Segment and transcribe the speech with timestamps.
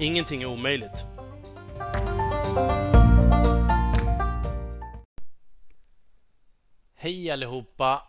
[0.00, 1.04] Ingenting är omöjligt.
[6.94, 8.08] Hej allihopa!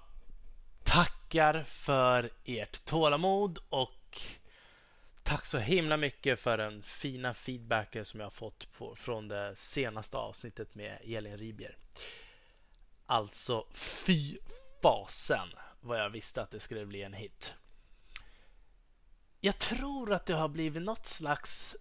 [0.84, 4.22] Tackar för ert tålamod och
[5.24, 9.56] tack så himla mycket för den fina feedbacken som jag har fått på, från det
[9.56, 11.78] senaste avsnittet med Elin Ribier.
[13.06, 14.38] Alltså, fy
[14.82, 15.48] fasen
[15.82, 17.54] vad jag visste att det skulle bli en hit.
[19.44, 21.76] Jag tror att det har blivit något slags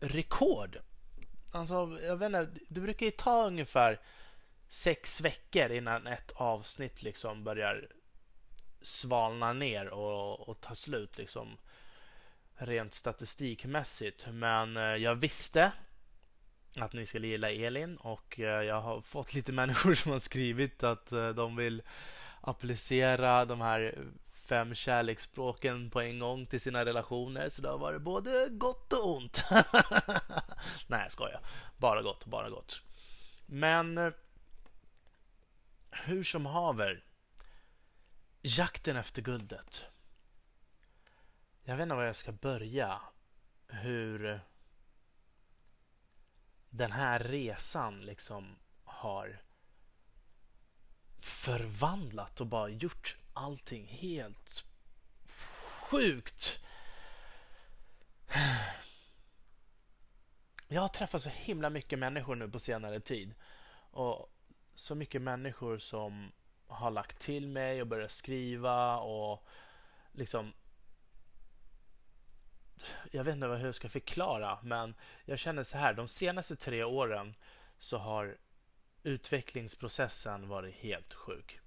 [0.00, 0.78] rekord.
[1.52, 4.00] Alltså, jag vet inte, det brukar ju ta ungefär
[4.68, 7.88] sex veckor innan ett avsnitt liksom börjar
[8.82, 11.56] svalna ner och, och ta slut liksom
[12.54, 14.26] rent statistikmässigt.
[14.32, 15.72] Men eh, jag visste
[16.76, 20.82] att ni skulle gilla Elin och eh, jag har fått lite människor som har skrivit
[20.82, 21.82] att eh, de vill
[22.40, 23.98] applicera de här
[24.46, 27.48] fem kärleksspråken på en gång till sina relationer.
[27.48, 29.44] Så det har varit både gott och ont.
[30.86, 31.40] Nej, jag skojar.
[31.76, 32.82] Bara gott, bara gott.
[33.46, 34.12] Men eh,
[35.90, 37.04] hur som haver.
[38.42, 39.84] Jakten efter guldet.
[41.64, 43.00] Jag vet inte var jag ska börja.
[43.68, 44.38] Hur eh,
[46.70, 49.42] den här resan liksom har
[51.26, 54.64] förvandlat och bara gjort allting helt
[55.80, 56.60] sjukt.
[60.68, 63.34] Jag har träffat så himla mycket människor nu på senare tid.
[63.90, 64.32] Och
[64.74, 66.32] så mycket människor som
[66.66, 69.46] har lagt till mig och börjat skriva och
[70.12, 70.52] liksom
[73.10, 75.94] jag vet inte hur jag ska förklara, men jag känner så här.
[75.94, 77.34] De senaste tre åren
[77.78, 78.36] så har
[79.06, 81.60] utvecklingsprocessen varit helt sjuk.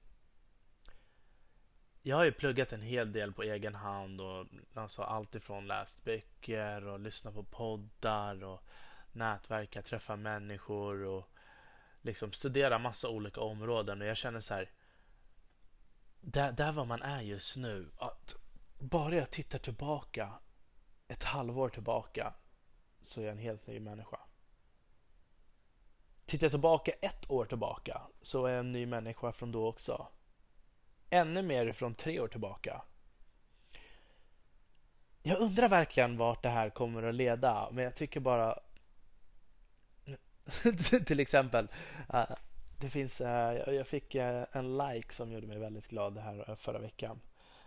[2.01, 6.03] Jag har ju pluggat en hel del på egen hand och alltså allt ifrån läst
[6.03, 8.63] böcker och lyssnat på poddar och
[9.11, 11.29] nätverka, träffa människor och
[12.01, 14.71] liksom studera massa olika områden och jag känner så här
[16.21, 18.35] där, där var man är just nu att
[18.79, 20.33] bara jag tittar tillbaka
[21.07, 22.33] ett halvår tillbaka
[23.01, 24.19] så är jag en helt ny människa.
[26.29, 30.07] Tittar jag tillbaka ett år tillbaka så är jag en ny människa från då också.
[31.09, 32.81] Ännu mer från tre år tillbaka.
[35.23, 38.59] Jag undrar verkligen vart det här kommer att leda, men jag tycker bara...
[41.05, 41.67] till exempel,
[42.13, 42.31] uh,
[42.79, 46.79] det finns, uh, jag fick uh, en like som gjorde mig väldigt glad här förra
[46.79, 47.21] veckan.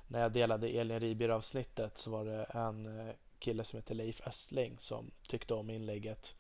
[0.09, 4.79] När jag delade Elin Ribier avsnittet så var det en kille som heter Leif Östling
[4.79, 6.35] som tyckte om inlägget.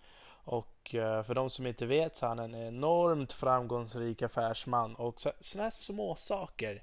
[0.44, 5.20] Och eh, för de som inte vet så är han en enormt framgångsrik affärsman och
[5.20, 6.82] sådana här små saker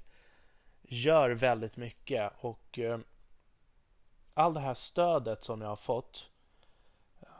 [0.82, 2.98] gör väldigt mycket och eh,
[4.34, 6.30] all det här stödet som jag har fått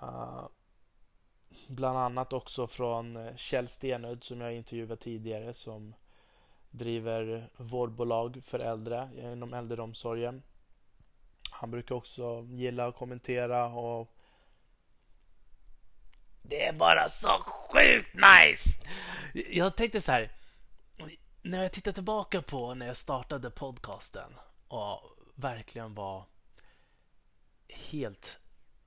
[0.02, 0.44] eh,
[1.68, 5.94] bland annat också från Kjell Stenud som jag intervjuat tidigare som
[6.70, 10.42] driver vårdbolag för äldre inom äldreomsorgen.
[11.50, 14.14] Han brukar också gilla att kommentera och
[16.50, 18.78] det är bara så sjukt nice!
[19.50, 20.32] Jag tänkte så här.
[21.42, 24.32] När jag tittar tillbaka på när jag startade podcasten
[24.68, 25.00] och
[25.34, 26.26] verkligen var
[27.68, 28.38] helt...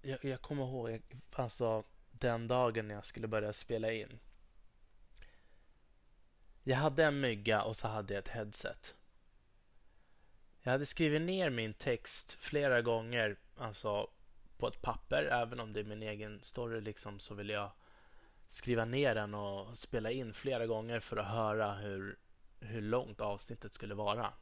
[0.01, 4.19] Jag, jag kommer ihåg alltså den dagen när jag skulle börja spela in.
[6.63, 8.95] Jag hade en mygga och så hade jag ett headset.
[10.61, 14.09] Jag hade skrivit ner min text flera gånger, alltså
[14.63, 15.23] på ett papper.
[15.23, 17.71] Även om det är min egen story liksom, så vill jag
[18.47, 22.17] skriva ner den och spela in flera gånger för att höra hur,
[22.59, 24.33] hur långt avsnittet skulle vara.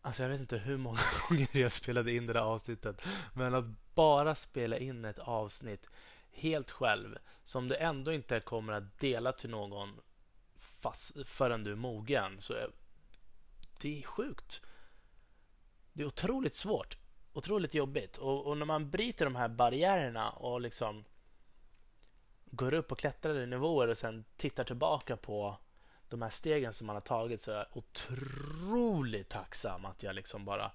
[0.00, 0.98] Alltså jag vet inte hur många
[1.28, 3.02] gånger jag spelade in det där avsnittet.
[3.34, 5.86] Men att bara spela in ett avsnitt
[6.30, 10.00] helt själv som du ändå inte kommer att dela till någon
[10.58, 12.40] fast, förrän du är mogen.
[12.40, 12.54] Så
[13.80, 14.62] det är sjukt.
[15.92, 16.99] Det är otroligt svårt
[17.40, 18.16] otroligt jobbigt.
[18.16, 21.04] Och, och, när man bryter de här barriärerna och liksom
[22.44, 25.56] går upp och klättrar i nivåer och sen tittar tillbaka på
[26.08, 30.44] de här stegen som man har tagit så är jag otroligt tacksam att jag liksom
[30.44, 30.72] bara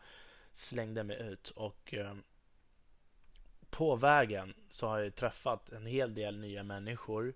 [0.52, 2.16] slängde mig ut och eh,
[3.70, 7.34] på vägen så har jag träffat en hel del nya människor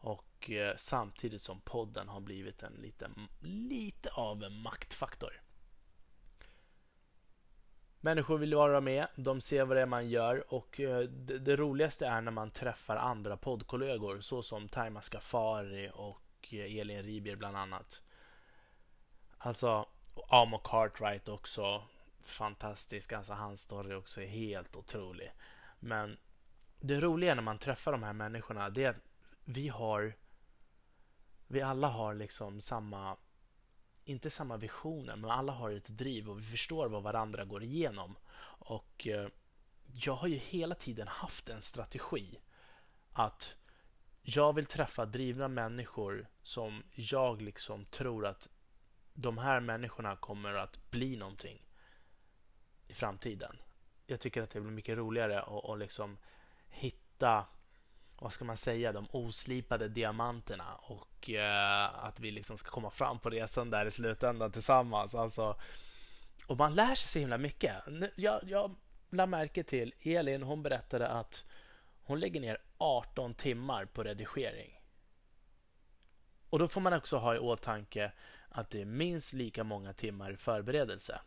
[0.00, 5.42] och eh, samtidigt som podden har blivit en liten, lite av en maktfaktor.
[8.04, 11.56] Människor vill vara med, de ser vad det är man gör och eh, det, det
[11.56, 17.56] roligaste är när man träffar andra poddkollegor såsom Taima Skafari och eh, Elin Ribier bland
[17.56, 18.00] annat.
[19.38, 19.86] Alltså,
[20.28, 21.82] Amo Cartwright också.
[22.22, 25.32] Fantastisk, alltså hans story också är helt otrolig.
[25.78, 26.16] Men
[26.80, 29.04] det roliga när man träffar de här människorna det är att
[29.44, 30.14] vi har
[31.46, 33.16] vi alla har liksom samma
[34.04, 38.16] inte samma visioner, men alla har ett driv och vi förstår vad varandra går igenom.
[38.58, 39.28] Och eh,
[39.92, 42.38] jag har ju hela tiden haft en strategi
[43.12, 43.54] att
[44.22, 48.48] jag vill träffa drivna människor som jag liksom tror att
[49.14, 51.66] de här människorna kommer att bli någonting
[52.86, 53.56] i framtiden.
[54.06, 56.18] Jag tycker att det blir mycket roligare att, att liksom
[56.68, 57.46] hitta
[58.22, 63.18] vad ska man säga, de oslipade diamanterna och eh, att vi liksom ska komma fram
[63.18, 65.14] på resan där i slutändan tillsammans.
[65.14, 65.60] Alltså,
[66.46, 67.76] och man lär sig så himla mycket.
[68.14, 68.74] Jag, jag
[69.10, 71.44] lade märke till Elin, hon berättade att
[72.02, 74.80] hon lägger ner 18 timmar på redigering.
[76.50, 78.12] Och då får man också ha i åtanke
[78.48, 81.20] att det är minst lika många timmar i förberedelse.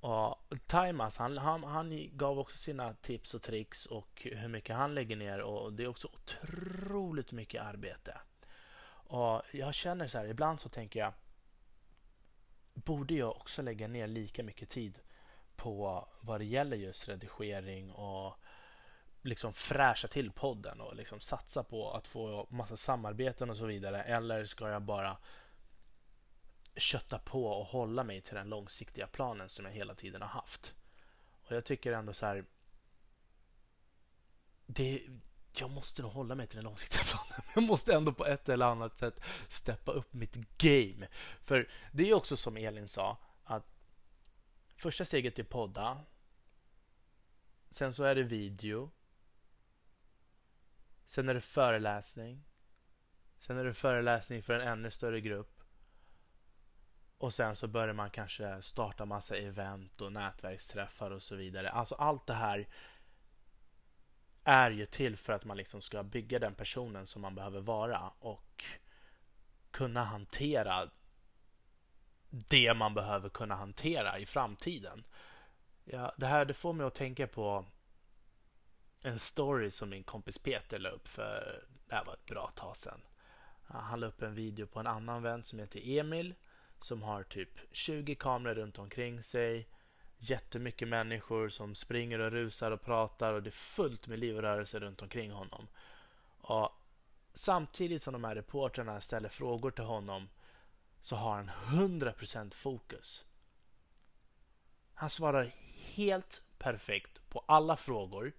[0.00, 0.36] Och
[0.66, 5.16] Timas, han, han, han gav också sina tips och tricks och hur mycket han lägger
[5.16, 8.20] ner och det är också otroligt mycket arbete.
[9.10, 11.12] Och jag känner så här, ibland så tänker jag
[12.74, 14.98] borde jag också lägga ner lika mycket tid
[15.56, 18.36] på vad det gäller just redigering och
[19.22, 24.02] liksom fräscha till podden och liksom satsa på att få massa samarbeten och så vidare
[24.02, 25.16] eller ska jag bara
[26.80, 30.74] kötta på och hålla mig till den långsiktiga planen som jag hela tiden har haft.
[31.46, 32.44] Och jag tycker ändå så här.
[34.66, 35.06] Det,
[35.52, 37.42] jag måste nog hålla mig till den långsiktiga planen.
[37.54, 41.08] Jag måste ändå på ett eller annat sätt steppa upp mitt game.
[41.40, 43.66] För det är också som Elin sa att
[44.76, 46.04] första steget är podda.
[47.70, 48.90] Sen så är det video.
[51.06, 52.44] Sen är det föreläsning.
[53.38, 55.57] Sen är det föreläsning för en ännu större grupp.
[57.18, 61.70] Och sen så börjar man kanske starta massa event och nätverksträffar och så vidare.
[61.70, 62.68] Alltså allt det här
[64.44, 68.12] är ju till för att man liksom ska bygga den personen som man behöver vara
[68.18, 68.64] och
[69.70, 70.90] kunna hantera
[72.30, 75.04] det man behöver kunna hantera i framtiden.
[75.84, 77.64] Ja, det här det får mig att tänka på
[79.02, 82.76] en story som min kompis Peter la upp för det här var ett bra tag
[82.76, 83.00] sedan.
[83.66, 86.34] Han la upp en video på en annan vän som heter Emil
[86.84, 89.68] som har typ 20 kameror runt omkring sig.
[90.18, 94.42] Jättemycket människor som springer och rusar och pratar och det är fullt med liv och
[94.42, 95.68] rörelse runt omkring honom.
[96.40, 96.70] Och
[97.34, 100.28] samtidigt som de här reportrarna ställer frågor till honom
[101.00, 103.24] så har han 100% fokus.
[104.94, 105.54] Han svarar
[105.94, 108.32] helt perfekt på alla frågor.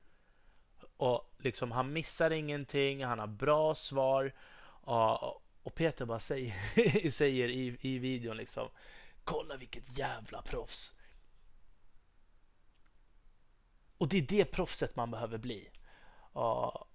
[0.97, 4.33] Och liksom Han missar ingenting, han har bra svar.
[4.83, 8.69] Och, och Peter bara säger, säger i, i videon liksom
[9.23, 10.93] Kolla vilket jävla proffs.
[13.97, 15.69] Och det är det proffset man behöver bli.
[16.33, 16.87] Och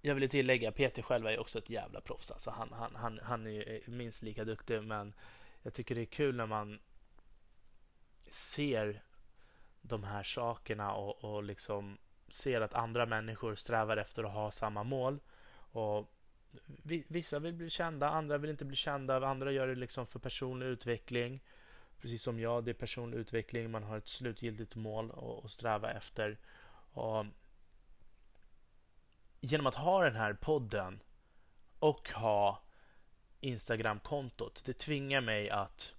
[0.00, 2.30] jag vill tillägga, Peter själv är också ett jävla proffs.
[2.30, 5.14] Alltså han, han, han, han är minst lika duktig men
[5.62, 6.80] jag tycker det är kul när man
[8.30, 9.02] ser
[9.82, 11.98] de här sakerna och, och liksom
[12.28, 15.20] ser att andra människor strävar efter att ha samma mål.
[15.54, 16.12] Och
[17.08, 20.66] Vissa vill bli kända, andra vill inte bli kända, andra gör det liksom för personlig
[20.66, 21.40] utveckling.
[22.00, 25.12] Precis som jag, det är personlig utveckling, man har ett slutgiltigt mål
[25.44, 26.38] att sträva efter.
[26.92, 27.26] Och
[29.40, 31.00] genom att ha den här podden
[31.78, 32.62] och ha
[33.40, 35.94] Instagram-kontot, det tvingar mig att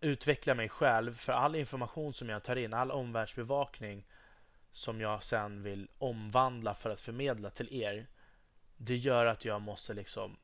[0.00, 4.06] utveckla mig själv för all information som jag tar in, all omvärldsbevakning
[4.72, 8.06] som jag sen vill omvandla för att förmedla till er
[8.76, 10.36] det gör att jag måste liksom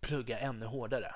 [0.00, 1.14] plugga ännu hårdare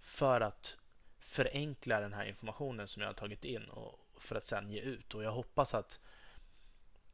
[0.00, 0.78] för att
[1.18, 5.14] förenkla den här informationen som jag har tagit in och för att sen ge ut.
[5.14, 6.00] Och jag hoppas att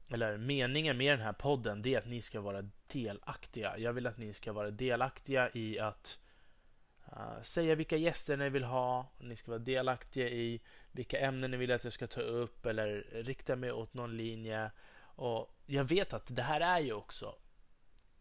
[0.08, 3.78] eller meningen med den här podden det är att ni ska vara delaktiga.
[3.78, 6.18] Jag vill att ni ska vara delaktiga i att
[7.12, 9.12] uh, säga vilka gäster ni vill ha.
[9.18, 10.60] Ni ska vara delaktiga i
[10.92, 14.70] vilka ämnen ni vill att jag ska ta upp eller rikta mig åt någon linje.
[14.98, 17.34] Och Jag vet att det här är ju också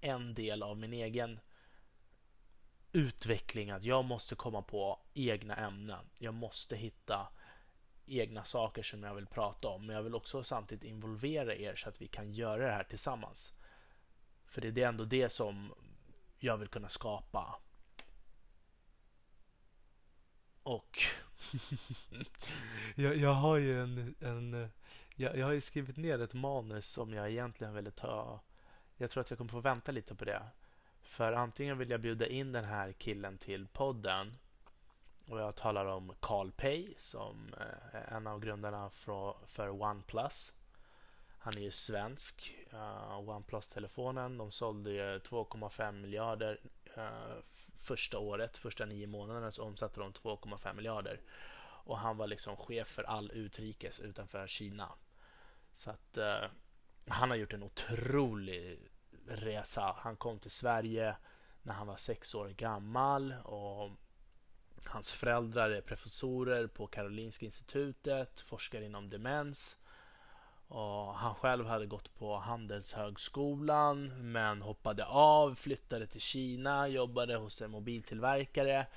[0.02, 1.40] en del av min egen
[2.92, 6.06] utveckling, att jag måste komma på egna ämnen.
[6.18, 7.28] Jag måste hitta
[8.06, 9.86] egna saker som jag vill prata om.
[9.86, 13.54] Men jag vill också samtidigt involvera er så att vi kan göra det här tillsammans.
[14.46, 15.74] För det är ändå det som
[16.40, 17.60] jag vill kunna skapa.
[20.64, 21.00] Och
[22.96, 24.70] jag, jag, har ju en, en
[25.16, 28.44] jag, jag har ju skrivit ner ett manus som jag egentligen ville ta.
[28.98, 30.44] Jag tror att jag kommer få vänta lite på det.
[31.02, 34.32] För antingen vill jag bjuda in den här killen till podden
[35.30, 38.90] och jag talar om Carl Pay som eh, är en av grundarna
[39.48, 40.54] för OnePlus.
[41.46, 42.56] Han är ju svensk.
[42.74, 46.60] Uh, OnePlus-telefonen, de sålde ju 2,5 miljarder
[46.98, 47.38] uh,
[47.78, 48.58] första året.
[48.58, 51.22] Första nio månaderna så omsatte de 2,5 miljarder.
[51.62, 54.92] Och han var liksom chef för all utrikes utanför Kina.
[55.74, 56.50] Så att uh,
[57.08, 58.80] han har gjort en otrolig
[59.28, 59.96] resa.
[59.98, 61.16] Han kom till Sverige
[61.62, 63.92] när han var sex år gammal och
[64.88, 69.78] Hans föräldrar är professorer på Karolinska institutet, forskar inom demens.
[70.68, 77.62] Och han själv hade gått på Handelshögskolan men hoppade av, flyttade till Kina, jobbade hos
[77.62, 78.88] en mobiltillverkare.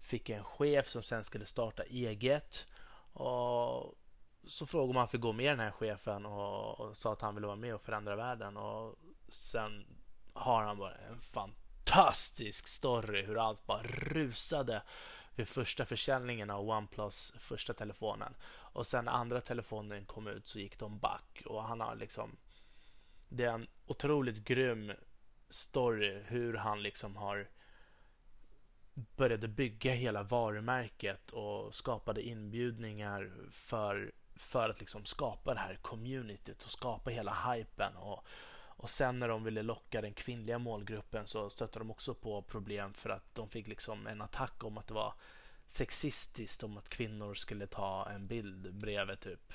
[0.00, 2.66] Fick en chef som sen skulle starta eget.
[3.12, 3.94] Och
[4.46, 7.20] så frågade man om han fick gå med den här chefen och, och sa att
[7.20, 8.56] han ville vara med och förändra världen.
[8.56, 8.98] Och
[9.28, 9.86] sen
[10.32, 14.82] har han bara en fantastisk story hur allt bara rusade
[15.34, 18.34] vid första försäljningen av OnePlus första telefonen.
[18.46, 21.42] Och sen när andra telefonen kom ut så gick de back.
[21.46, 22.36] Och han har liksom...
[23.28, 24.92] Det är en otroligt grym
[25.48, 27.48] story hur han liksom har
[28.94, 36.62] började bygga hela varumärket och skapade inbjudningar för, för att liksom skapa det här communityt
[36.62, 37.96] och skapa hela hypen.
[37.96, 38.24] Och,
[38.76, 42.94] och sen när de ville locka den kvinnliga målgruppen så stötte de också på problem
[42.94, 45.14] för att de fick liksom en attack om att det var
[45.66, 49.52] sexistiskt om att kvinnor skulle ta en bild bredvid typ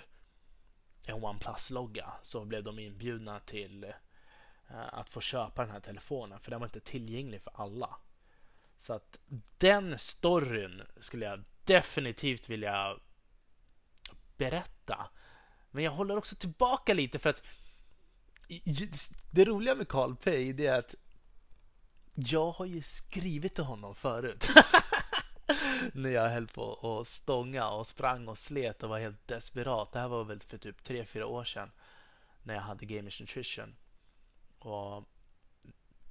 [1.05, 2.13] en OnePlus-logga.
[2.21, 3.93] Så blev de inbjudna till eh,
[4.69, 7.95] att få köpa den här telefonen för den var inte tillgänglig för alla.
[8.79, 9.19] Så att
[9.57, 12.97] den storyn skulle jag definitivt vilja
[14.37, 15.09] berätta.
[15.71, 17.43] Men jag håller också tillbaka lite för att
[19.31, 20.95] det roliga med Carl Pay är att
[22.13, 24.47] jag har ju skrivit till honom förut.
[25.93, 29.91] när jag höll på att stånga och sprang och slet och var helt desperat.
[29.91, 31.71] Det här var väl för typ 3-4 år sedan
[32.43, 33.75] när jag hade Gamers Nutrition.
[34.59, 35.03] Och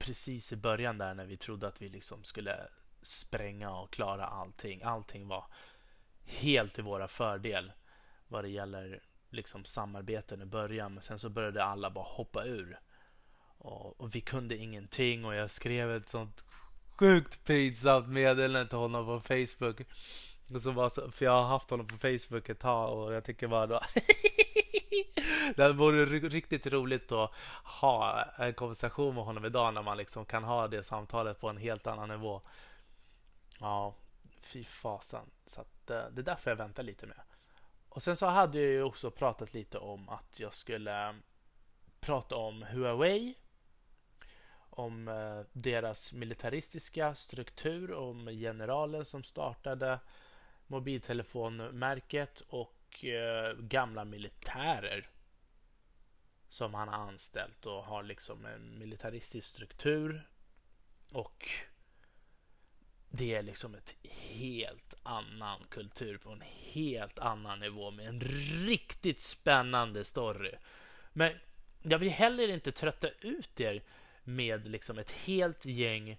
[0.08, 2.68] precis i början där när vi trodde att vi liksom skulle
[3.02, 4.82] spränga och klara allting.
[4.82, 5.44] Allting var
[6.24, 7.72] helt i våra fördel
[8.28, 10.94] vad det gäller liksom samarbeten i början.
[10.94, 12.78] Men sen så började alla bara hoppa ur.
[13.58, 16.44] Och, och vi kunde ingenting och jag skrev ett sånt
[16.98, 19.80] sjukt pinsamt meddelande till honom på Facebook.
[20.54, 23.48] Och så bara, för jag har haft honom på Facebook ett tag och jag tycker
[23.48, 23.80] bara då
[25.56, 27.30] Det vore riktigt roligt att
[27.64, 31.56] ha en konversation med honom idag när man liksom kan ha det samtalet på en
[31.56, 32.42] helt annan nivå.
[33.60, 33.94] Ja,
[34.40, 35.30] fy fasen.
[35.46, 37.20] Så att, eh, det är därför jag väntar lite med.
[37.88, 41.14] Och sen så hade jag ju också pratat lite om att jag skulle eh,
[42.00, 43.34] prata om Huawei.
[44.70, 49.98] Om eh, deras militaristiska struktur, om generalen som startade
[50.68, 55.08] mobiltelefonmärket och eh, gamla militärer
[56.48, 60.28] som han har anställt och har liksom en militaristisk struktur.
[61.12, 61.48] Och
[63.08, 68.20] det är liksom ett helt annan kultur på en helt annan nivå med en
[68.66, 70.54] riktigt spännande story.
[71.12, 71.32] Men
[71.82, 73.82] jag vill heller inte trötta ut er
[74.24, 76.18] med liksom ett helt gäng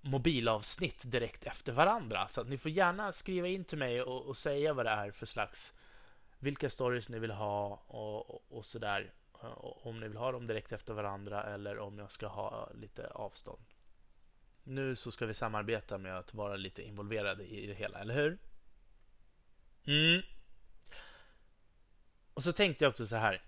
[0.00, 2.28] mobilavsnitt direkt efter varandra.
[2.28, 5.10] Så att ni får gärna skriva in till mig och, och säga vad det är
[5.10, 5.74] för slags
[6.38, 9.12] vilka stories ni vill ha och, och, och sådär.
[9.60, 13.62] Om ni vill ha dem direkt efter varandra eller om jag ska ha lite avstånd.
[14.62, 18.38] Nu så ska vi samarbeta med att vara lite involverade i det hela, eller hur?
[19.86, 20.22] Mm.
[22.34, 23.42] Och så tänkte jag också så här.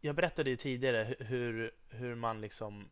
[0.00, 2.90] Jag berättade ju tidigare hur, hur man liksom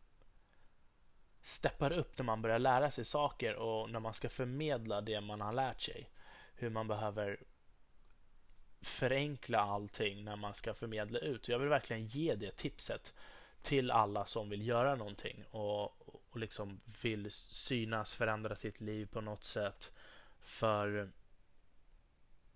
[1.42, 5.40] steppar upp när man börjar lära sig saker och när man ska förmedla det man
[5.40, 6.10] har lärt sig.
[6.54, 7.40] Hur man behöver
[8.80, 11.48] förenkla allting när man ska förmedla ut.
[11.48, 13.14] Jag vill verkligen ge det tipset
[13.62, 19.20] till alla som vill göra någonting och, och liksom vill synas, förändra sitt liv på
[19.20, 19.92] något sätt.
[20.40, 21.10] För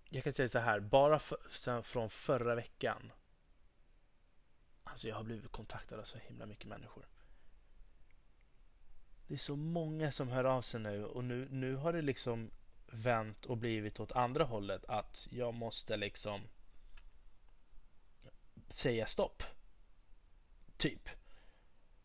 [0.09, 3.11] jag kan säga så här, bara för, från förra veckan.
[4.83, 7.05] Alltså jag har blivit kontaktad av så himla mycket människor
[9.27, 12.51] det är så många som hör av sig nu och nu, nu har det liksom
[12.87, 16.41] vänt och blivit åt andra hållet att jag måste liksom
[18.67, 19.43] säga stopp.
[20.77, 21.09] Typ.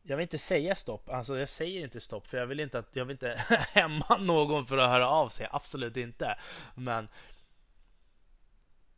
[0.03, 2.97] Jag vill inte säga stopp, alltså jag säger inte stopp för jag vill inte att
[2.97, 3.35] jag vill inte
[3.73, 6.39] hämma någon för att höra av sig, absolut inte.
[6.75, 7.09] Men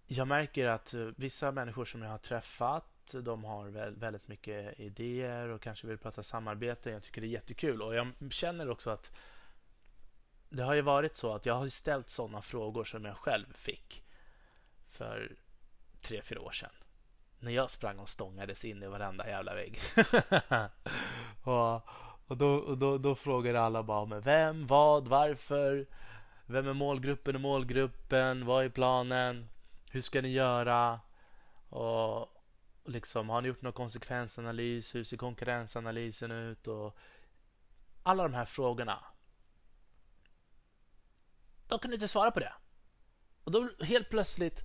[0.07, 2.92] jag märker att eh, vissa människor som jag har träffat
[3.23, 6.91] de har väldigt mycket idéer och kanske vill prata samarbete.
[6.91, 9.11] Jag tycker det är jättekul och jag känner också att
[10.49, 14.05] det har ju varit så att jag har ställt sådana frågor som jag själv fick
[14.91, 15.37] för
[16.03, 16.71] tre, fyra år sedan.
[17.39, 19.79] När jag sprang och stångades in i varenda jävla vägg.
[21.45, 21.75] och,
[22.27, 25.87] och, då, och då, då frågade alla bara men vem, vad, varför?
[26.47, 28.47] Vem är målgruppen och målgruppen?
[28.47, 29.49] Vad är planen?
[29.91, 31.01] Hur ska ni göra?
[31.69, 32.42] Och,
[32.85, 34.95] liksom, har ni gjort någon konsekvensanalys?
[34.95, 36.67] Hur ser konkurrensanalysen ut?
[36.67, 36.97] Och
[38.03, 39.05] alla de här frågorna.
[41.69, 42.53] De kunde inte svara på det.
[43.45, 44.61] Och då helt plötsligt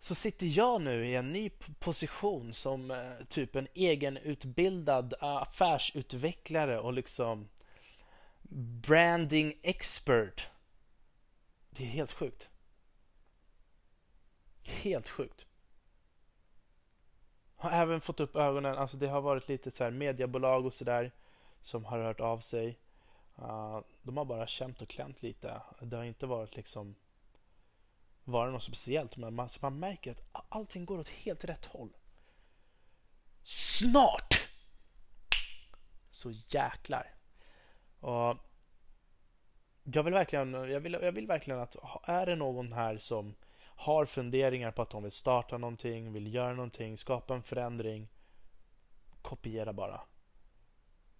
[0.00, 6.92] så sitter jag nu i en ny position som eh, typ en egenutbildad affärsutvecklare och
[6.92, 7.48] liksom
[8.82, 10.48] branding expert.
[11.70, 12.48] Det är helt sjukt.
[14.62, 15.46] Helt sjukt
[17.56, 18.78] har även fått upp ögonen.
[18.78, 21.12] Alltså det har varit lite så här mediebolag och sådär
[21.60, 22.78] som har hört av sig.
[23.38, 25.62] Uh, de har bara känt och klämt lite.
[25.80, 26.94] Det har inte varit liksom
[28.24, 29.16] varit något speciellt.
[29.16, 31.96] Men man, man märker att allting går åt helt rätt håll.
[33.42, 34.34] Snart!
[36.10, 37.14] Så jäklar.
[38.00, 38.36] Och
[39.82, 43.34] jag vill verkligen, jag vill, jag vill verkligen att är det någon här som
[43.76, 48.08] har funderingar på att de vill starta någonting, vill göra någonting, skapa en förändring.
[49.22, 50.00] Kopiera bara.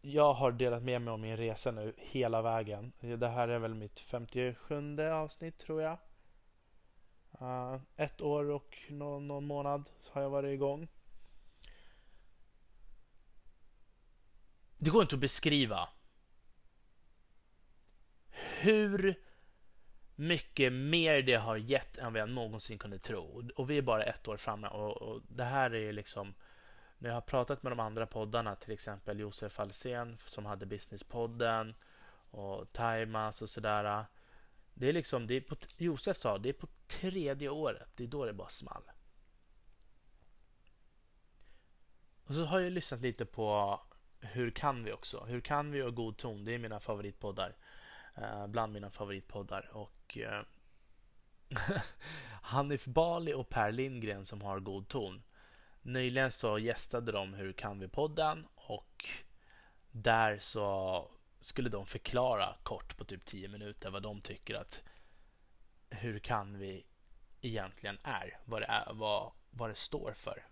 [0.01, 2.93] Jag har delat med mig om min resa nu hela vägen.
[3.01, 5.99] Det här är väl mitt 57 avsnitt tror jag.
[7.41, 10.89] Uh, ett år och någon, någon månad har jag varit igång.
[14.79, 15.89] Det går inte att beskriva
[18.61, 19.26] hur
[20.17, 23.49] mycket mer det har gett än vad jag någonsin kunde tro.
[23.57, 26.35] Och vi är bara ett år framme och, och det här är liksom
[26.99, 31.75] när jag har pratat med de andra poddarna, till exempel Josef Alsen som hade Businesspodden
[32.31, 34.05] och Timas och sådär.
[34.75, 38.09] Det är liksom, det är på, Josef sa, det är på tredje året, det är
[38.09, 38.83] då det bara small.
[42.27, 43.81] Och så har jag lyssnat lite på
[44.21, 45.25] Hur kan vi också?
[45.25, 46.45] Hur kan vi och God ton?
[46.45, 47.57] Det är mina favoritpoddar.
[48.17, 49.71] Eh, bland mina favoritpoddar.
[49.73, 50.43] Och eh,
[52.43, 55.23] Hanif Bali och Per Lindgren som har god ton.
[55.83, 59.09] Nyligen så gästade de Hur kan vi-podden och
[59.91, 64.85] där så skulle de förklara kort på typ 10 minuter vad de tycker att
[65.91, 66.87] Hur kan vi
[67.41, 70.47] egentligen är, vad det, är, vad, vad det står för.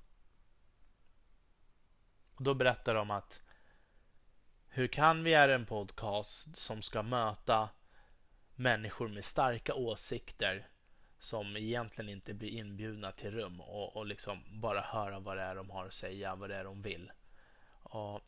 [2.34, 3.42] Och Då berättar de att
[4.76, 7.68] hur kan vi är en podcast som ska möta
[8.54, 10.68] människor med starka åsikter
[11.18, 15.54] som egentligen inte blir inbjudna till rum och, och liksom bara höra vad det är
[15.54, 17.12] de har att säga, vad det är de vill.
[17.72, 18.20] Och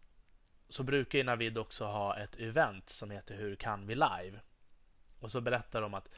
[0.69, 4.41] så brukar ju Navid också ha ett event som heter Hur kan vi live?
[5.19, 6.15] Och så berättar de att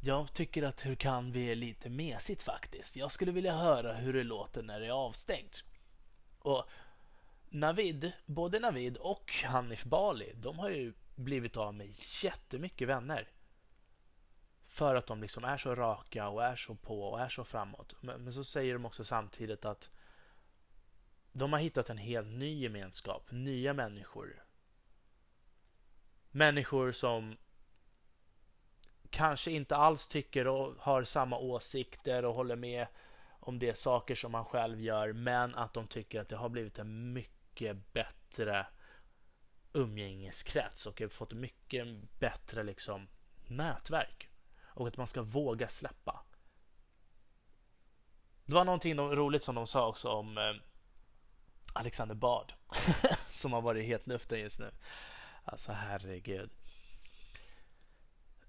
[0.00, 2.96] jag tycker att Hur kan vi är lite mesigt faktiskt.
[2.96, 5.64] Jag skulle vilja höra hur det låter när det är avstängt.
[6.38, 6.68] Och
[7.48, 13.28] Navid, både Navid och Hanif Bali, de har ju blivit av med jättemycket vänner.
[14.66, 17.94] För att de liksom är så raka och är så på och är så framåt.
[18.00, 19.90] Men, men så säger de också samtidigt att
[21.32, 24.44] de har hittat en helt ny gemenskap, nya människor.
[26.30, 27.36] Människor som
[29.10, 32.86] kanske inte alls tycker och har samma åsikter och håller med
[33.40, 36.78] om de saker som man själv gör, men att de tycker att det har blivit
[36.78, 38.66] en mycket mycket bättre
[39.72, 41.86] umgängeskrets och fått mycket
[42.18, 43.08] bättre liksom
[43.46, 44.28] nätverk.
[44.64, 46.24] Och att man ska våga släppa.
[48.44, 50.54] Det var någonting roligt som de sa också om eh,
[51.72, 52.52] Alexander Bard
[53.30, 54.70] som har varit helt luften just nu.
[55.44, 56.50] Alltså herregud.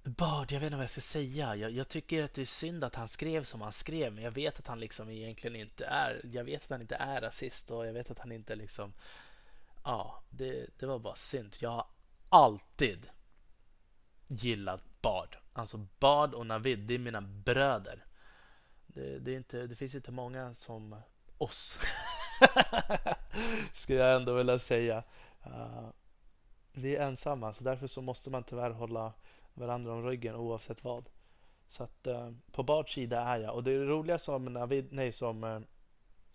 [0.08, 1.56] Bard, jag vet inte vad jag ska säga.
[1.56, 4.32] Jag, jag, tycker att det är synd att han skrev som han skrev, men jag
[4.32, 6.22] vet att han liksom egentligen inte är.
[6.24, 8.94] Jag vet att han inte är rasist och jag vet att han inte liksom.
[9.84, 11.56] Ja, det, det var bara synd.
[11.60, 11.88] Jag har
[12.30, 13.10] alltid
[14.28, 15.38] gillat Bard.
[15.54, 18.06] Alltså Bard och Navid, det är mina bröder.
[18.88, 20.96] Det, det, är inte, det finns inte många som
[21.38, 21.78] oss.
[23.74, 25.04] Ska jag ändå vilja säga.
[25.46, 25.90] Uh,
[26.72, 29.14] vi är ensamma så därför så måste man tyvärr hålla
[29.58, 31.10] varandra om ryggen oavsett vad.
[31.68, 35.44] Så att eh, på Bards sida är jag och det roliga som Navid, nej som
[35.44, 35.60] eh,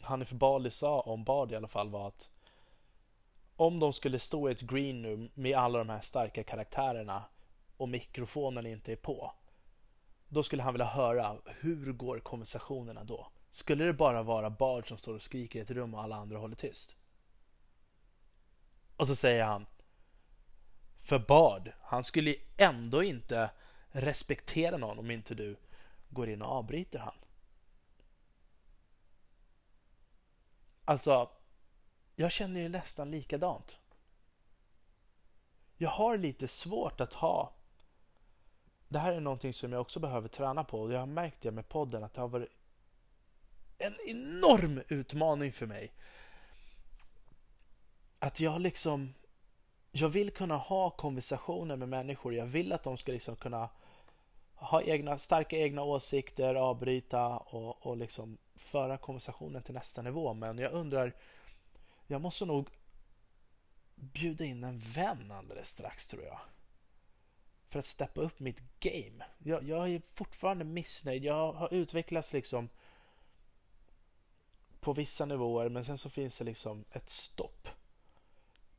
[0.01, 2.31] Hanif Bali sa om Bard i alla fall var att
[3.57, 7.25] om de skulle stå i ett green room med alla de här starka karaktärerna
[7.77, 9.33] och mikrofonen inte är på.
[10.29, 13.27] Då skulle han vilja höra hur går konversationerna då?
[13.51, 16.39] Skulle det bara vara Bard som står och skriker i ett rum och alla andra
[16.39, 16.97] håller tyst?
[18.97, 19.67] Och så säger han
[21.13, 23.51] för Bard, han skulle ändå inte
[23.91, 25.57] respektera någon om inte du
[26.09, 27.15] går in och avbryter han.
[30.85, 31.31] Alltså,
[32.17, 33.79] jag känner ju nästan likadant.
[35.77, 37.53] Jag har lite svårt att ha
[38.89, 41.51] det här är någonting som jag också behöver träna på och jag har märkt det
[41.51, 42.53] med podden att det har varit
[43.79, 45.93] en enorm utmaning för mig.
[48.19, 49.15] Att jag liksom
[49.93, 52.35] jag vill kunna ha konversationer med människor.
[52.35, 53.69] Jag vill att de ska liksom kunna
[54.55, 60.35] ha egna, starka egna åsikter, avbryta och, och liksom föra konversationen till nästa nivå.
[60.35, 61.13] Men jag undrar,
[62.07, 62.69] jag måste nog
[63.95, 66.41] bjuda in en vän alldeles strax tror jag.
[67.69, 69.25] För att steppa upp mitt game.
[69.39, 71.25] Jag, jag är fortfarande missnöjd.
[71.25, 72.69] Jag har utvecklats liksom
[74.81, 77.69] på vissa nivåer men sen så finns det liksom ett stopp.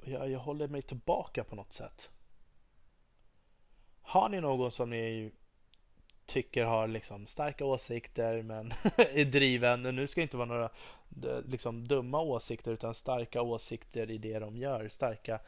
[0.06, 2.12] Jag, jag håller mig tillbaka på något sätt.
[4.02, 5.32] Har ni någon som ni
[6.26, 9.82] tycker har liksom starka åsikter men är driven.
[9.82, 10.70] Nu ska det inte vara några
[11.46, 14.90] liksom dumma åsikter utan starka åsikter i det de gör.
[14.90, 15.40] Starka,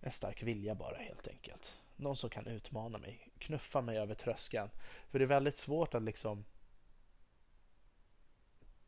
[0.00, 1.78] en stark vilja bara helt enkelt.
[1.96, 4.70] Någon som kan utmana mig, knuffa mig över tröskeln.
[5.10, 6.44] För det är väldigt svårt att liksom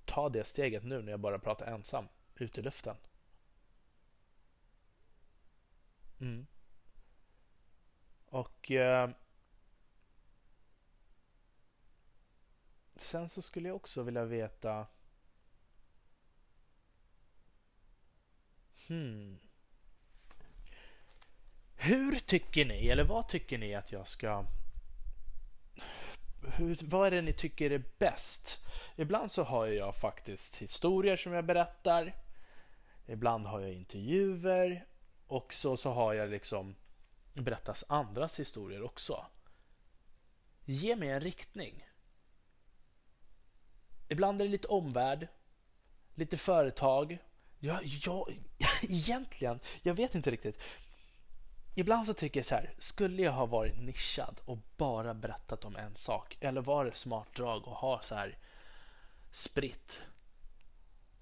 [0.04, 2.96] ta det steget nu när jag bara pratar ensam ut i luften.
[6.20, 6.46] Mm.
[8.26, 9.10] Och eh,
[12.96, 14.86] Sen så skulle jag också vilja veta
[18.86, 19.38] Hmm.
[21.76, 24.44] Hur tycker ni, eller vad tycker ni att jag ska...
[26.56, 28.58] Hur, vad är det ni tycker är bäst?
[28.96, 32.14] Ibland så har jag faktiskt historier som jag berättar.
[33.06, 34.86] Ibland har jag intervjuer.
[35.34, 36.74] Och så, så har jag liksom
[37.32, 39.26] berättas andras historier också.
[40.64, 41.86] Ge mig en riktning.
[44.08, 45.28] Ibland är det lite omvärld,
[46.14, 47.18] lite företag.
[47.58, 48.28] Ja, ja,
[48.82, 50.62] egentligen, jag vet inte riktigt.
[51.74, 55.76] Ibland så tycker jag så här, skulle jag ha varit nischad och bara berättat om
[55.76, 56.36] en sak?
[56.40, 58.38] Eller var det smart drag att ha så här
[59.30, 60.02] spritt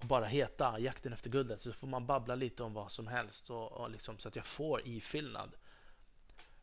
[0.05, 3.71] bara heta Jakten efter guldet så får man babbla lite om vad som helst och,
[3.71, 5.55] och liksom, så att jag får ifyllnad.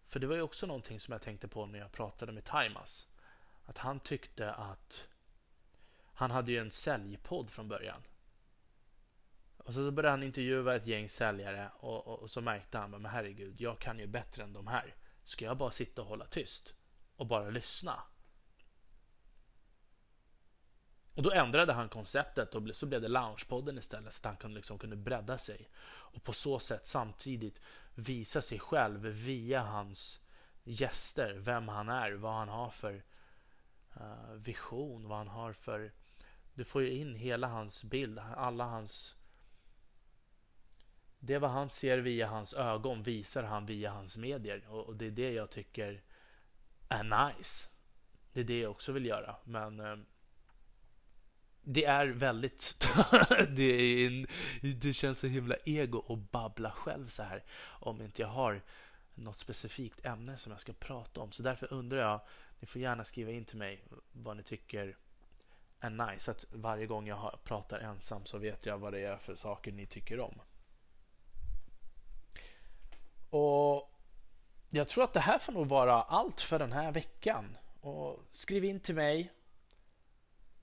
[0.07, 3.09] För det var ju också någonting som jag tänkte på när jag pratade med Timas.
[3.64, 5.09] Att han tyckte att
[6.14, 8.03] han hade ju en säljpodd från början.
[9.57, 13.07] Och så började han intervjua ett gäng säljare och, och, och så märkte han, men
[13.07, 14.94] herregud, jag kan ju bättre än de här.
[15.24, 16.74] Ska jag bara sitta och hålla tyst
[17.16, 18.03] och bara lyssna?
[21.20, 24.56] Och då ändrade han konceptet och så blev det Loungepodden istället så att han kunde,
[24.56, 25.68] liksom, kunde bredda sig.
[25.85, 27.61] Och på så sätt samtidigt
[27.94, 30.20] visa sig själv via hans
[30.64, 33.02] gäster, vem han är, vad han har för
[33.96, 35.92] uh, vision, vad han har för
[36.54, 39.16] du får ju in hela hans bild, alla hans...
[41.18, 45.11] Det vad han ser via hans ögon visar han via hans medier och, det är
[45.11, 46.02] det jag tycker
[46.88, 47.68] är nice.
[48.33, 49.98] Det är det jag också vill göra, men uh,
[51.62, 52.88] det är väldigt...
[53.48, 54.26] det, är en,
[54.80, 58.62] det känns så himla ego att babbla själv så här om inte jag har
[59.14, 61.32] något specifikt ämne som jag ska prata om.
[61.32, 62.20] Så därför undrar jag,
[62.60, 64.96] ni får gärna skriva in till mig vad ni tycker
[65.80, 66.30] är nice.
[66.30, 69.86] Att varje gång jag pratar ensam så vet jag vad det är för saker ni
[69.86, 70.40] tycker om.
[73.30, 73.90] Och
[74.70, 77.56] jag tror att det här får nog vara allt för den här veckan.
[77.80, 79.32] Och skriv in till mig.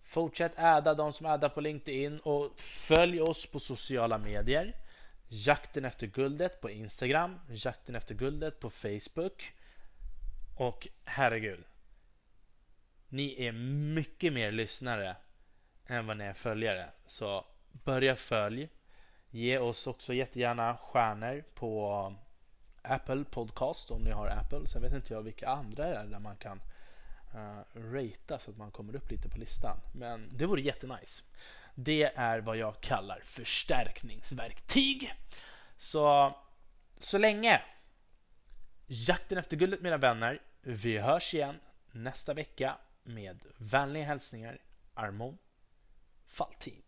[0.07, 4.75] Fortsätt äda de som ädar på LinkedIn och följ oss på sociala medier.
[5.27, 9.53] Jakten efter guldet på Instagram, Jakten efter guldet på Facebook.
[10.57, 11.63] Och herregud,
[13.09, 13.51] ni är
[13.95, 15.15] mycket mer lyssnare
[15.87, 16.89] än vad ni är följare.
[17.07, 18.69] Så börja följ.
[19.29, 22.15] Ge oss också jättegärna stjärnor på
[22.81, 24.67] Apple Podcast om ni har Apple.
[24.67, 26.61] Sen vet inte jag vilka andra det är där man kan
[27.35, 29.77] uh, ratea så att man kommer upp lite på listan.
[29.93, 31.23] Men det vore jättenice.
[31.75, 35.13] Det är vad jag kallar förstärkningsverktyg.
[35.77, 36.35] Så,
[36.99, 37.61] så länge.
[38.87, 40.41] Jakten efter guldet mina vänner.
[40.61, 41.59] Vi hörs igen
[41.91, 44.57] nästa vecka med vänliga hälsningar
[44.93, 45.37] Armon
[46.25, 46.81] Faltin.